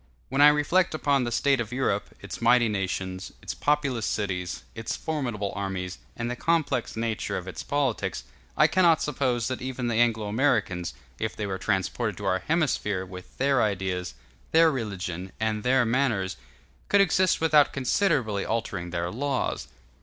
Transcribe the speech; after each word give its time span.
When 0.29 0.41
I 0.41 0.47
reflect 0.47 0.95
upon 0.95 1.25
the 1.25 1.31
state 1.31 1.61
of 1.61 1.71
Europe, 1.71 2.07
its 2.21 2.41
mighty 2.41 2.67
nations, 2.67 3.33
its 3.43 3.53
populous 3.53 4.07
cities, 4.07 4.63
its 4.73 4.95
formidable 4.95 5.53
armies, 5.55 5.99
and 6.17 6.27
the 6.27 6.35
complex 6.35 6.97
nature 6.97 7.37
of 7.37 7.47
its 7.47 7.61
politics, 7.61 8.23
I 8.57 8.65
cannot 8.65 9.03
suppose 9.03 9.47
that 9.47 9.61
even 9.61 9.89
the 9.89 9.97
Anglo 9.97 10.25
Americans, 10.25 10.95
if 11.19 11.35
they 11.35 11.45
were 11.45 11.59
transported 11.59 12.17
to 12.17 12.25
our 12.25 12.39
hemisphere, 12.39 13.05
with 13.05 13.37
their 13.37 13.61
ideas, 13.61 14.15
their 14.53 14.71
religion, 14.71 15.33
and 15.39 15.61
their 15.61 15.85
manners, 15.85 16.35
could 16.89 16.99
exist 16.99 17.39
without 17.39 17.71
considerably 17.71 18.43
altering 18.43 18.89
their 18.89 19.11
laws. 19.11 19.67